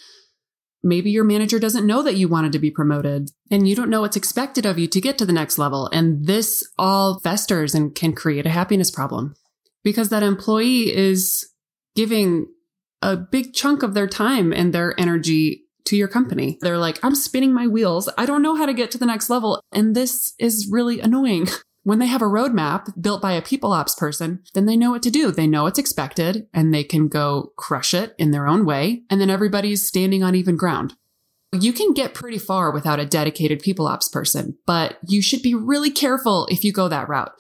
maybe 0.83 1.11
your 1.11 1.25
manager 1.25 1.59
doesn't 1.59 1.87
know 1.87 2.03
that 2.03 2.17
you 2.17 2.29
wanted 2.29 2.53
to 2.53 2.59
be 2.59 2.71
promoted 2.71 3.31
and 3.51 3.69
you 3.69 3.77
don't 3.77 3.91
know 3.91 4.01
what's 4.01 4.17
expected 4.17 4.67
of 4.67 4.79
you 4.79 4.87
to 4.89 5.01
get 5.01 5.17
to 5.19 5.27
the 5.27 5.33
next 5.33 5.59
level. 5.59 5.89
And 5.93 6.27
this 6.27 6.67
all 6.79 7.21
festers 7.21 7.75
and 7.75 7.95
can 7.95 8.13
create 8.13 8.47
a 8.47 8.51
happiness 8.51 8.91
problem 8.91 9.35
because 9.85 10.09
that 10.09 10.23
employee 10.23 10.95
is 10.95 11.49
giving 11.95 12.47
a 13.03 13.17
big 13.17 13.53
chunk 13.53 13.83
of 13.83 13.95
their 13.95 14.07
time 14.07 14.53
and 14.53 14.73
their 14.73 14.99
energy 14.99 15.66
to 15.87 15.97
your 15.97 16.09
company. 16.09 16.59
They're 16.61 16.79
like, 16.79 16.99
I'm 17.03 17.15
spinning 17.15 17.53
my 17.53 17.67
wheels. 17.67 18.09
I 18.19 18.27
don't 18.27 18.43
know 18.43 18.57
how 18.57 18.67
to 18.67 18.75
get 18.75 18.91
to 18.93 18.99
the 18.99 19.07
next 19.07 19.31
level. 19.31 19.61
And 19.73 19.95
this 19.95 20.35
is 20.39 20.69
really 20.71 21.01
annoying. 21.01 21.49
When 21.87 22.01
they 22.01 22.07
have 22.07 22.21
a 22.21 22.25
roadmap 22.25 23.01
built 23.01 23.23
by 23.23 23.35
a 23.35 23.41
people 23.41 23.73
ops 23.73 23.95
person, 23.95 24.43
then 24.55 24.67
they 24.67 24.77
know 24.77 24.91
what 24.91 25.05
to 25.05 25.11
do. 25.11 25.31
They 25.31 25.47
know 25.47 25.63
what's 25.63 25.79
expected 25.79 26.49
and 26.53 26.75
they 26.75 26.83
can 26.83 27.07
go 27.07 27.53
crush 27.57 27.95
it 27.95 28.13
in 28.19 28.33
their 28.33 28.49
own 28.49 28.67
way. 28.67 29.03
And 29.09 29.21
then 29.21 29.31
everybody's 29.31 29.87
standing 29.87 30.25
on 30.25 30.35
even 30.35 30.57
ground. 30.57 30.95
You 31.53 31.73
can 31.73 31.93
get 31.93 32.13
pretty 32.13 32.39
far 32.39 32.73
without 32.73 32.99
a 32.99 33.07
dedicated 33.07 33.61
people 33.61 33.87
ops 33.87 34.09
person, 34.09 34.59
but 34.67 34.99
you 35.07 35.23
should 35.23 35.43
be 35.43 35.55
really 35.55 35.93
careful 35.93 36.49
if 36.51 36.65
you 36.65 36.73
go 36.73 36.89
that 36.89 37.09
route. 37.09 37.31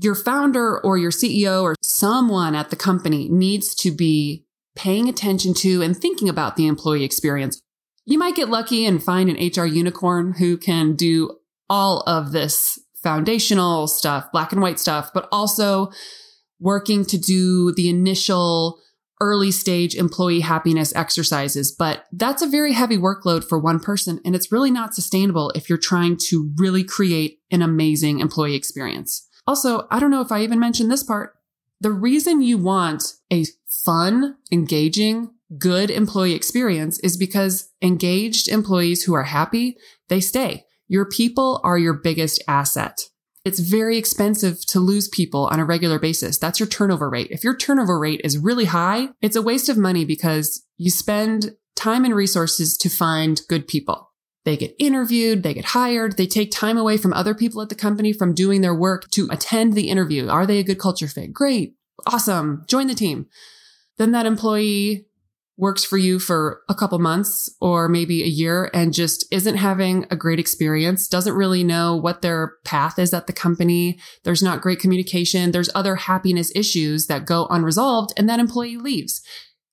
Your 0.00 0.14
founder 0.14 0.78
or 0.78 0.96
your 0.96 1.10
CEO 1.10 1.64
or 1.64 1.74
someone 1.82 2.54
at 2.54 2.70
the 2.70 2.76
company 2.76 3.28
needs 3.28 3.74
to 3.74 3.90
be 3.90 4.44
paying 4.76 5.08
attention 5.08 5.54
to 5.54 5.82
and 5.82 5.96
thinking 5.96 6.28
about 6.28 6.54
the 6.54 6.68
employee 6.68 7.02
experience 7.02 7.60
you 8.08 8.18
might 8.18 8.34
get 8.34 8.48
lucky 8.48 8.86
and 8.86 9.02
find 9.02 9.28
an 9.28 9.36
HR 9.36 9.66
unicorn 9.66 10.32
who 10.32 10.56
can 10.56 10.96
do 10.96 11.38
all 11.68 12.00
of 12.06 12.32
this 12.32 12.78
foundational 13.02 13.86
stuff, 13.86 14.32
black 14.32 14.50
and 14.50 14.62
white 14.62 14.78
stuff, 14.78 15.10
but 15.12 15.28
also 15.30 15.90
working 16.58 17.04
to 17.04 17.18
do 17.18 17.70
the 17.74 17.90
initial 17.90 18.80
early 19.20 19.50
stage 19.50 19.94
employee 19.94 20.40
happiness 20.40 20.94
exercises. 20.96 21.70
But 21.70 22.06
that's 22.10 22.40
a 22.40 22.48
very 22.48 22.72
heavy 22.72 22.96
workload 22.96 23.44
for 23.44 23.58
one 23.58 23.78
person. 23.78 24.20
And 24.24 24.34
it's 24.34 24.50
really 24.50 24.70
not 24.70 24.94
sustainable 24.94 25.50
if 25.50 25.68
you're 25.68 25.76
trying 25.76 26.16
to 26.28 26.50
really 26.56 26.84
create 26.84 27.40
an 27.50 27.60
amazing 27.60 28.20
employee 28.20 28.54
experience. 28.54 29.28
Also, 29.46 29.86
I 29.90 30.00
don't 30.00 30.10
know 30.10 30.22
if 30.22 30.32
I 30.32 30.42
even 30.42 30.58
mentioned 30.58 30.90
this 30.90 31.04
part. 31.04 31.34
The 31.82 31.92
reason 31.92 32.40
you 32.40 32.56
want 32.56 33.04
a 33.30 33.44
fun, 33.84 34.36
engaging, 34.50 35.30
good 35.56 35.90
employee 35.90 36.34
experience 36.34 36.98
is 37.00 37.16
because 37.16 37.70
engaged 37.80 38.48
employees 38.48 39.04
who 39.04 39.14
are 39.14 39.24
happy, 39.24 39.76
they 40.08 40.20
stay. 40.20 40.64
Your 40.88 41.06
people 41.06 41.60
are 41.64 41.78
your 41.78 41.94
biggest 41.94 42.42
asset. 42.46 43.04
It's 43.44 43.60
very 43.60 43.96
expensive 43.96 44.64
to 44.66 44.80
lose 44.80 45.08
people 45.08 45.46
on 45.46 45.60
a 45.60 45.64
regular 45.64 45.98
basis. 45.98 46.38
That's 46.38 46.60
your 46.60 46.68
turnover 46.68 47.08
rate. 47.08 47.28
If 47.30 47.44
your 47.44 47.56
turnover 47.56 47.98
rate 47.98 48.20
is 48.24 48.36
really 48.36 48.66
high, 48.66 49.08
it's 49.22 49.36
a 49.36 49.42
waste 49.42 49.68
of 49.68 49.78
money 49.78 50.04
because 50.04 50.66
you 50.76 50.90
spend 50.90 51.56
time 51.76 52.04
and 52.04 52.14
resources 52.14 52.76
to 52.78 52.90
find 52.90 53.40
good 53.48 53.66
people. 53.66 54.12
They 54.44 54.56
get 54.56 54.74
interviewed, 54.78 55.42
they 55.42 55.54
get 55.54 55.66
hired, 55.66 56.16
they 56.16 56.26
take 56.26 56.50
time 56.50 56.78
away 56.78 56.96
from 56.96 57.12
other 57.12 57.34
people 57.34 57.60
at 57.60 57.68
the 57.68 57.74
company 57.74 58.12
from 58.12 58.34
doing 58.34 58.60
their 58.60 58.74
work 58.74 59.10
to 59.10 59.28
attend 59.30 59.74
the 59.74 59.88
interview. 59.88 60.28
Are 60.28 60.46
they 60.46 60.58
a 60.58 60.64
good 60.64 60.78
culture 60.78 61.08
fit? 61.08 61.32
Great. 61.32 61.74
Awesome. 62.06 62.64
Join 62.66 62.86
the 62.86 62.94
team. 62.94 63.26
Then 63.98 64.12
that 64.12 64.26
employee 64.26 65.07
works 65.58 65.84
for 65.84 65.98
you 65.98 66.20
for 66.20 66.62
a 66.68 66.74
couple 66.74 66.98
months 67.00 67.50
or 67.60 67.88
maybe 67.88 68.22
a 68.22 68.28
year 68.28 68.70
and 68.72 68.94
just 68.94 69.26
isn't 69.32 69.56
having 69.56 70.06
a 70.08 70.16
great 70.16 70.38
experience, 70.38 71.08
doesn't 71.08 71.34
really 71.34 71.64
know 71.64 71.96
what 71.96 72.22
their 72.22 72.54
path 72.64 72.98
is 72.98 73.12
at 73.12 73.26
the 73.26 73.32
company. 73.32 73.98
There's 74.22 74.42
not 74.42 74.60
great 74.60 74.78
communication. 74.78 75.50
There's 75.50 75.70
other 75.74 75.96
happiness 75.96 76.52
issues 76.54 77.08
that 77.08 77.26
go 77.26 77.48
unresolved 77.50 78.14
and 78.16 78.28
that 78.28 78.38
employee 78.38 78.76
leaves. 78.76 79.20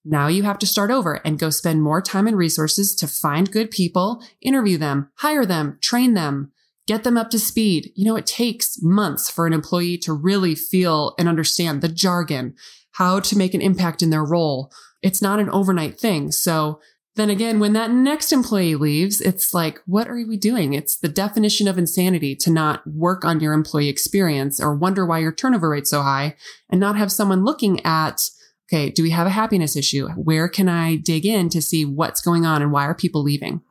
Now 0.03 0.27
you 0.27 0.43
have 0.43 0.59
to 0.59 0.67
start 0.67 0.89
over 0.89 1.15
and 1.23 1.39
go 1.39 1.51
spend 1.51 1.83
more 1.83 2.01
time 2.01 2.27
and 2.27 2.37
resources 2.37 2.95
to 2.95 3.07
find 3.07 3.51
good 3.51 3.69
people, 3.69 4.23
interview 4.41 4.77
them, 4.77 5.11
hire 5.17 5.45
them, 5.45 5.77
train 5.81 6.15
them, 6.15 6.51
get 6.87 7.03
them 7.03 7.17
up 7.17 7.29
to 7.29 7.39
speed. 7.39 7.91
You 7.95 8.05
know, 8.05 8.15
it 8.15 8.25
takes 8.25 8.81
months 8.81 9.29
for 9.29 9.45
an 9.45 9.53
employee 9.53 9.97
to 9.99 10.13
really 10.13 10.55
feel 10.55 11.13
and 11.19 11.29
understand 11.29 11.81
the 11.81 11.89
jargon, 11.89 12.55
how 12.93 13.19
to 13.19 13.37
make 13.37 13.53
an 13.53 13.61
impact 13.61 14.01
in 14.01 14.09
their 14.09 14.23
role, 14.23 14.71
it's 15.05 15.21
not 15.21 15.39
an 15.39 15.51
overnight 15.51 15.99
thing. 15.99 16.31
So 16.31 16.81
then 17.15 17.29
again, 17.29 17.59
when 17.59 17.73
that 17.73 17.91
next 17.91 18.33
employee 18.33 18.73
leaves, 18.73 19.21
it's 19.21 19.53
like, 19.53 19.79
what 19.85 20.07
are 20.07 20.15
we 20.15 20.35
doing? 20.35 20.73
It's 20.73 20.97
the 20.97 21.07
definition 21.07 21.67
of 21.67 21.77
insanity 21.77 22.35
to 22.37 22.49
not 22.49 22.85
work 22.87 23.23
on 23.23 23.39
your 23.39 23.53
employee 23.53 23.87
experience 23.87 24.59
or 24.59 24.75
wonder 24.75 25.05
why 25.05 25.19
your 25.19 25.31
turnover 25.31 25.69
rate's 25.69 25.91
so 25.91 26.01
high 26.01 26.35
and 26.71 26.81
not 26.81 26.97
have 26.97 27.11
someone 27.11 27.45
looking 27.45 27.85
at, 27.85 28.19
okay, 28.67 28.89
do 28.89 29.03
we 29.03 29.11
have 29.11 29.27
a 29.27 29.29
happiness 29.29 29.75
issue? 29.75 30.09
Where 30.09 30.49
can 30.49 30.67
I 30.67 30.95
dig 30.95 31.23
in 31.23 31.49
to 31.49 31.61
see 31.61 31.85
what's 31.85 32.19
going 32.19 32.43
on 32.43 32.63
and 32.63 32.71
why 32.71 32.85
are 32.85 32.95
people 32.95 33.21
leaving? 33.21 33.61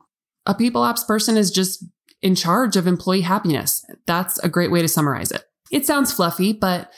A 0.45 0.55
people 0.55 0.83
ops 0.83 1.03
person 1.03 1.35
is 1.35 1.51
just 1.51 1.83
in 2.21 2.33
charge 2.33 2.77
of 2.77 2.87
employee 2.87 3.21
happiness. 3.21 3.85
That's 4.07 4.39
a 4.39 4.47
great 4.47 4.71
way 4.71 4.81
to 4.81 4.87
summarize 4.87 5.31
it. 5.31 5.43
It 5.69 5.85
sounds 5.85 6.13
fluffy, 6.13 6.53
but 6.53 6.91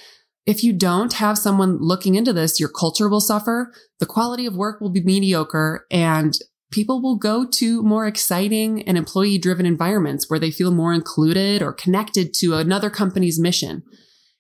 if 0.48 0.64
you 0.64 0.72
don't 0.72 1.14
have 1.14 1.38
someone 1.38 1.78
looking 1.80 2.16
into 2.16 2.32
this, 2.32 2.58
your 2.58 2.70
culture 2.70 3.10
will 3.10 3.20
suffer, 3.20 3.74
the 4.00 4.06
quality 4.06 4.46
of 4.46 4.56
work 4.56 4.80
will 4.80 4.90
be 4.90 5.04
mediocre, 5.04 5.86
and 5.92 6.40
people 6.72 7.02
will 7.02 7.18
go 7.18 7.46
to 7.46 7.84
more 7.84 8.08
exciting 8.08 8.82
and 8.88 8.98
employee 8.98 9.38
driven 9.38 9.66
environments 9.66 10.30
where 10.30 10.40
they 10.40 10.50
feel 10.50 10.72
more 10.72 10.94
included 10.94 11.62
or 11.62 11.74
connected 11.74 12.34
to 12.36 12.54
another 12.54 12.90
company's 12.90 13.38
mission. 13.38 13.84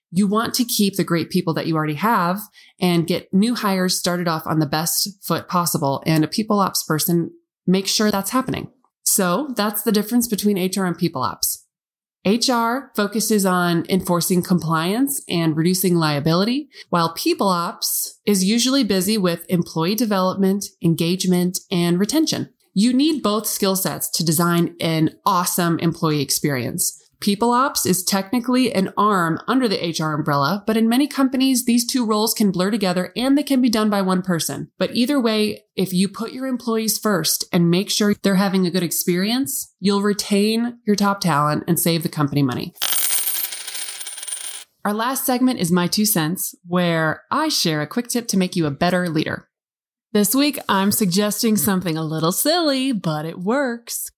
You 0.10 0.28
want 0.28 0.54
to 0.56 0.64
keep 0.64 0.96
the 0.96 1.04
great 1.04 1.30
people 1.30 1.54
that 1.56 1.68
you 1.68 1.76
already 1.76 1.96
have 1.96 2.40
and 2.80 3.06
get 3.06 3.34
new 3.34 3.54
hires 3.54 4.00
started 4.00 4.30
off 4.30 4.48
on 4.48 4.60
the 4.60 4.66
best 4.66 5.10
foot 5.22 5.50
possible. 5.50 6.02
And 6.06 6.24
a 6.24 6.28
people 6.30 6.60
ops 6.60 6.84
person 6.84 7.32
makes 7.66 7.92
sure 7.92 8.12
that's 8.12 8.32
happening. 8.32 8.72
So 9.04 9.50
that's 9.58 9.84
the 9.84 9.92
difference 9.92 10.30
between 10.30 10.58
HR 10.58 10.86
and 10.86 10.98
people 10.98 11.22
ops. 11.22 11.67
HR 12.26 12.92
focuses 12.96 13.46
on 13.46 13.86
enforcing 13.88 14.42
compliance 14.44 15.22
and 15.30 15.56
reducing 15.56 15.96
liability, 15.96 16.70
while 16.90 17.14
people 17.14 17.48
ops 17.48 18.20
is 18.26 18.44
usually 18.44 18.84
busy 18.84 19.18
with 19.18 19.46
employee 19.50 19.96
development, 19.96 20.66
engagement, 20.84 21.60
and 21.72 22.00
retention. 22.00 22.50
You 22.74 22.94
need 22.94 23.24
both 23.24 23.48
skill 23.48 23.76
sets 23.76 24.10
to 24.12 24.26
design 24.26 24.76
an 24.80 25.12
awesome 25.26 25.80
employee 25.80 26.22
experience. 26.22 27.02
People 27.20 27.52
ops 27.52 27.88
is 27.88 28.04
technically 28.04 28.72
an 28.72 28.94
arm 28.96 29.40
under 29.48 29.68
the 29.68 29.96
HR 30.00 30.14
umbrella, 30.14 30.64
but 30.68 30.78
in 30.78 30.88
many 30.88 31.08
companies, 31.08 31.66
these 31.66 31.86
two 31.86 32.06
roles 32.06 32.34
can 32.34 32.52
blur 32.52 32.70
together 32.70 33.12
and 33.16 33.36
they 33.36 33.44
can 33.44 33.60
be 33.60 33.70
done 33.70 33.90
by 33.90 34.04
one 34.04 34.22
person. 34.22 34.70
But 34.78 34.96
either 34.96 35.20
way, 35.20 35.64
if 35.76 35.92
you 35.94 36.10
put 36.10 36.32
your 36.32 36.46
employees 36.46 37.00
first 37.00 37.46
and 37.52 37.72
make 37.72 37.90
sure 37.90 38.14
they're 38.22 38.36
having 38.36 38.68
a 38.68 38.72
good 38.72 38.84
experience, 38.84 39.74
you'll 39.80 40.04
retain 40.04 40.78
your 40.86 40.96
top 40.96 41.20
talent 41.20 41.64
and 41.68 41.80
save 41.80 42.04
the 42.04 42.10
company 42.10 42.44
money. 42.44 42.74
Our 44.86 44.94
last 44.94 45.26
segment 45.26 45.60
is 45.60 45.72
My 45.72 45.88
Two 45.88 46.06
Cents, 46.06 46.54
where 46.68 47.24
I 47.32 47.50
share 47.50 47.82
a 47.82 47.88
quick 47.88 48.08
tip 48.08 48.28
to 48.28 48.38
make 48.38 48.56
you 48.56 48.68
a 48.68 48.72
better 48.72 49.10
leader. 49.10 49.50
This 50.14 50.36
week, 50.36 50.60
I'm 50.70 50.92
suggesting 50.92 51.58
something 51.58 51.98
a 51.98 52.04
little 52.04 52.32
silly, 52.32 52.92
but 52.92 53.26
it 53.26 53.40
works. 53.40 54.10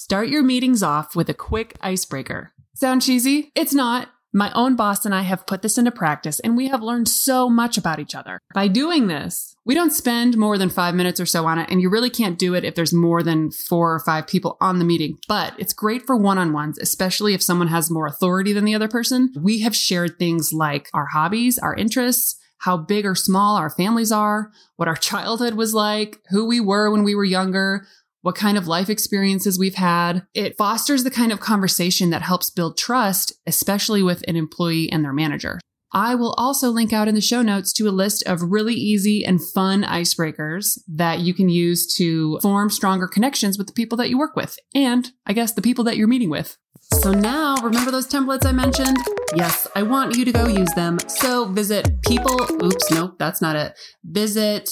Start 0.00 0.28
your 0.28 0.44
meetings 0.44 0.80
off 0.80 1.16
with 1.16 1.28
a 1.28 1.34
quick 1.34 1.76
icebreaker. 1.80 2.52
Sound 2.72 3.02
cheesy? 3.02 3.50
It's 3.56 3.74
not. 3.74 4.10
My 4.32 4.52
own 4.52 4.76
boss 4.76 5.04
and 5.04 5.12
I 5.12 5.22
have 5.22 5.44
put 5.44 5.60
this 5.62 5.76
into 5.76 5.90
practice 5.90 6.38
and 6.38 6.56
we 6.56 6.68
have 6.68 6.84
learned 6.84 7.08
so 7.08 7.50
much 7.50 7.76
about 7.76 7.98
each 7.98 8.14
other. 8.14 8.38
By 8.54 8.68
doing 8.68 9.08
this, 9.08 9.56
we 9.64 9.74
don't 9.74 9.90
spend 9.90 10.36
more 10.36 10.56
than 10.56 10.70
five 10.70 10.94
minutes 10.94 11.18
or 11.18 11.26
so 11.26 11.46
on 11.46 11.58
it, 11.58 11.68
and 11.68 11.82
you 11.82 11.90
really 11.90 12.10
can't 12.10 12.38
do 12.38 12.54
it 12.54 12.64
if 12.64 12.76
there's 12.76 12.92
more 12.92 13.24
than 13.24 13.50
four 13.50 13.92
or 13.92 13.98
five 13.98 14.28
people 14.28 14.56
on 14.60 14.78
the 14.78 14.84
meeting. 14.84 15.18
But 15.26 15.54
it's 15.58 15.72
great 15.72 16.06
for 16.06 16.16
one 16.16 16.38
on 16.38 16.52
ones, 16.52 16.78
especially 16.78 17.34
if 17.34 17.42
someone 17.42 17.66
has 17.66 17.90
more 17.90 18.06
authority 18.06 18.52
than 18.52 18.64
the 18.64 18.76
other 18.76 18.86
person. 18.86 19.32
We 19.36 19.62
have 19.62 19.74
shared 19.74 20.16
things 20.16 20.52
like 20.52 20.88
our 20.94 21.06
hobbies, 21.06 21.58
our 21.58 21.74
interests, 21.74 22.38
how 22.58 22.76
big 22.76 23.06
or 23.06 23.14
small 23.14 23.56
our 23.56 23.70
families 23.70 24.12
are, 24.12 24.50
what 24.76 24.88
our 24.88 24.96
childhood 25.10 25.54
was 25.54 25.74
like, 25.74 26.20
who 26.30 26.46
we 26.46 26.60
were 26.60 26.90
when 26.90 27.04
we 27.04 27.14
were 27.14 27.24
younger, 27.24 27.86
what 28.22 28.34
kind 28.34 28.58
of 28.58 28.66
life 28.66 28.90
experiences 28.90 29.58
we've 29.58 29.74
had. 29.74 30.26
It 30.34 30.56
fosters 30.56 31.04
the 31.04 31.10
kind 31.10 31.32
of 31.32 31.40
conversation 31.40 32.10
that 32.10 32.22
helps 32.22 32.50
build 32.50 32.76
trust, 32.76 33.32
especially 33.46 34.02
with 34.02 34.24
an 34.28 34.36
employee 34.36 34.90
and 34.90 35.04
their 35.04 35.12
manager. 35.12 35.60
I 35.92 36.14
will 36.14 36.34
also 36.36 36.68
link 36.68 36.92
out 36.92 37.08
in 37.08 37.14
the 37.14 37.20
show 37.20 37.40
notes 37.40 37.72
to 37.74 37.88
a 37.88 37.90
list 37.90 38.22
of 38.26 38.42
really 38.42 38.74
easy 38.74 39.24
and 39.24 39.40
fun 39.42 39.84
icebreakers 39.84 40.78
that 40.86 41.20
you 41.20 41.32
can 41.32 41.48
use 41.48 41.92
to 41.94 42.38
form 42.40 42.68
stronger 42.68 43.08
connections 43.08 43.56
with 43.56 43.68
the 43.68 43.72
people 43.72 43.96
that 43.98 44.10
you 44.10 44.18
work 44.18 44.36
with 44.36 44.58
and 44.74 45.10
I 45.24 45.32
guess 45.32 45.52
the 45.54 45.62
people 45.62 45.84
that 45.84 45.96
you're 45.96 46.08
meeting 46.08 46.28
with. 46.28 46.58
So 47.02 47.12
now, 47.12 47.56
remember 47.62 47.90
those 47.90 48.06
templates 48.06 48.46
I 48.46 48.52
mentioned? 48.52 48.96
Yes, 49.34 49.66
I 49.74 49.82
want 49.82 50.16
you 50.16 50.24
to 50.24 50.32
go 50.32 50.46
use 50.46 50.72
them. 50.74 50.98
So 51.08 51.46
visit 51.46 52.02
people, 52.02 52.36
oops, 52.62 52.90
nope, 52.90 53.16
that's 53.18 53.42
not 53.42 53.56
it. 53.56 53.74
Visit 54.04 54.70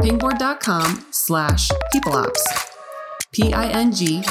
pingboard.com 0.00 1.06
slash 1.10 1.68
peopleops. 1.94 2.73
P-I-N-G-B-O-A-R-D 3.34 4.28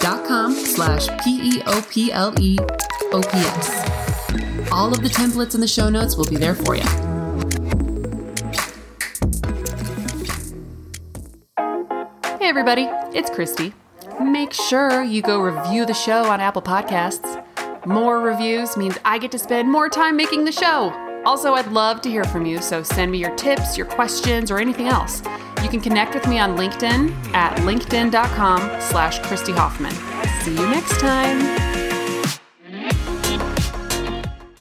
dot 0.00 0.26
com 0.26 0.52
slash 0.54 1.08
P-E-O-P-L-E-O-P-S. 1.22 1.92
All 4.72 4.90
of 4.92 5.02
the 5.02 5.08
templates 5.08 5.54
in 5.54 5.60
the 5.60 5.68
show 5.68 5.90
notes 5.90 6.16
will 6.16 6.24
be 6.24 6.36
there 6.36 6.54
for 6.54 6.74
you. 6.74 6.82
Hey 12.38 12.48
everybody, 12.48 12.88
it's 13.14 13.28
Christy. 13.28 13.74
Make 14.20 14.54
sure 14.54 15.02
you 15.02 15.20
go 15.20 15.38
review 15.38 15.84
the 15.84 15.92
show 15.92 16.24
on 16.24 16.40
Apple 16.40 16.62
Podcasts. 16.62 17.44
More 17.84 18.20
reviews 18.20 18.78
means 18.78 18.96
I 19.04 19.18
get 19.18 19.30
to 19.32 19.38
spend 19.38 19.70
more 19.70 19.90
time 19.90 20.16
making 20.16 20.46
the 20.46 20.52
show. 20.52 20.90
Also, 21.26 21.52
I'd 21.54 21.70
love 21.72 22.00
to 22.02 22.08
hear 22.08 22.24
from 22.24 22.46
you, 22.46 22.62
so 22.62 22.82
send 22.82 23.12
me 23.12 23.18
your 23.18 23.34
tips, 23.36 23.76
your 23.76 23.86
questions, 23.86 24.50
or 24.50 24.58
anything 24.58 24.86
else. 24.88 25.22
You 25.66 25.72
can 25.72 25.80
connect 25.80 26.14
with 26.14 26.28
me 26.28 26.38
on 26.38 26.56
LinkedIn 26.56 27.34
at 27.34 27.56
linkedin.com 27.62 28.60
slash 28.80 29.18
Christy 29.26 29.50
Hoffman. 29.50 29.90
See 30.44 30.52
you 30.52 30.64
next 30.68 31.00
time. 31.00 31.65